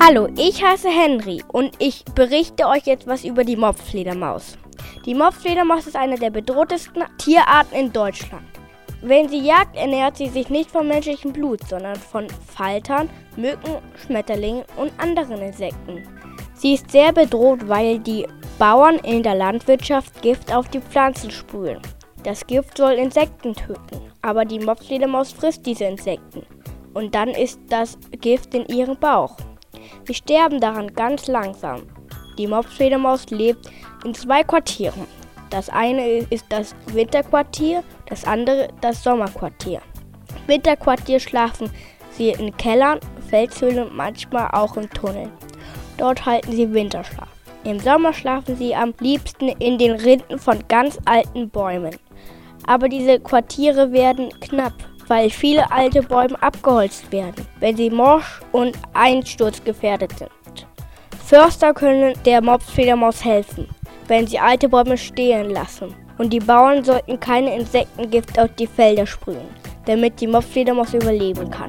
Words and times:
Hallo, 0.00 0.28
ich 0.38 0.64
heiße 0.64 0.88
Henry 0.88 1.42
und 1.52 1.74
ich 1.78 2.06
berichte 2.14 2.66
euch 2.66 2.86
jetzt 2.86 3.06
was 3.06 3.22
über 3.22 3.44
die 3.44 3.56
Mopsfledermaus. 3.56 4.56
Die 5.04 5.14
Mopsfledermaus 5.14 5.86
ist 5.86 5.96
eine 5.96 6.18
der 6.18 6.30
bedrohtesten 6.30 7.04
Tierarten 7.18 7.76
in 7.76 7.92
Deutschland. 7.92 8.46
Wenn 9.02 9.28
sie 9.28 9.40
jagt, 9.40 9.76
ernährt 9.76 10.16
sie 10.16 10.28
sich 10.28 10.48
nicht 10.48 10.70
von 10.70 10.88
menschlichem 10.88 11.34
Blut, 11.34 11.60
sondern 11.68 11.96
von 11.96 12.28
Faltern, 12.30 13.10
Mücken, 13.36 13.76
Schmetterlingen 14.02 14.64
und 14.78 14.90
anderen 14.96 15.42
Insekten. 15.42 16.02
Sie 16.54 16.72
ist 16.74 16.90
sehr 16.90 17.12
bedroht, 17.12 17.68
weil 17.68 17.98
die 17.98 18.26
Bauern 18.58 18.96
in 19.00 19.22
der 19.22 19.34
Landwirtschaft 19.34 20.22
Gift 20.22 20.50
auf 20.50 20.68
die 20.68 20.80
Pflanzen 20.80 21.30
sprühen. 21.30 21.82
Das 22.22 22.46
Gift 22.46 22.78
soll 22.78 22.92
Insekten 22.94 23.54
töten, 23.54 24.00
aber 24.22 24.46
die 24.46 24.60
Mopsfledermaus 24.60 25.32
frisst 25.32 25.66
diese 25.66 25.84
Insekten 25.84 26.46
und 26.96 27.14
dann 27.14 27.28
ist 27.28 27.60
das 27.68 27.98
Gift 28.22 28.54
in 28.54 28.64
ihrem 28.66 28.96
Bauch. 28.96 29.36
Sie 30.06 30.14
sterben 30.14 30.60
daran 30.60 30.94
ganz 30.94 31.26
langsam. 31.26 31.82
Die 32.38 32.46
Mopsfledermaus 32.46 33.26
lebt 33.28 33.70
in 34.04 34.14
zwei 34.14 34.42
Quartieren. 34.42 35.06
Das 35.50 35.68
eine 35.68 36.20
ist 36.30 36.46
das 36.48 36.74
Winterquartier, 36.86 37.84
das 38.08 38.24
andere 38.24 38.68
das 38.80 39.04
Sommerquartier. 39.04 39.82
Im 40.30 40.48
Winterquartier 40.48 41.20
schlafen 41.20 41.70
sie 42.12 42.30
in 42.30 42.56
Kellern, 42.56 42.98
Felshöhlen 43.28 43.88
und 43.88 43.94
manchmal 43.94 44.48
auch 44.52 44.76
im 44.78 44.88
Tunnel. 44.88 45.30
Dort 45.98 46.24
halten 46.24 46.52
sie 46.52 46.72
Winterschlaf. 46.72 47.28
Im 47.64 47.78
Sommer 47.78 48.14
schlafen 48.14 48.56
sie 48.56 48.74
am 48.74 48.94
liebsten 49.00 49.48
in 49.48 49.76
den 49.76 49.92
Rinden 49.92 50.38
von 50.38 50.58
ganz 50.68 50.98
alten 51.04 51.50
Bäumen. 51.50 51.96
Aber 52.66 52.88
diese 52.88 53.20
Quartiere 53.20 53.92
werden 53.92 54.30
knapp, 54.40 54.74
weil 55.08 55.30
viele 55.30 55.70
alte 55.70 56.02
Bäume 56.02 56.40
abgeholzt 56.42 57.10
werden, 57.12 57.46
wenn 57.60 57.76
sie 57.76 57.90
morsch 57.90 58.40
und 58.52 58.76
einsturzgefährdet 58.94 60.18
sind. 60.18 60.30
Förster 61.24 61.74
können 61.74 62.14
der 62.24 62.40
Mopsfledermaus 62.40 63.24
helfen, 63.24 63.66
wenn 64.06 64.26
sie 64.26 64.38
alte 64.38 64.68
Bäume 64.68 64.96
stehen 64.96 65.50
lassen. 65.50 65.94
Und 66.18 66.32
die 66.32 66.40
Bauern 66.40 66.82
sollten 66.84 67.20
keine 67.20 67.56
Insektengift 67.56 68.38
auf 68.38 68.48
die 68.58 68.66
Felder 68.66 69.06
sprühen, 69.06 69.48
damit 69.86 70.20
die 70.20 70.26
Mopsfledermaus 70.26 70.94
überleben 70.94 71.50
kann. 71.50 71.68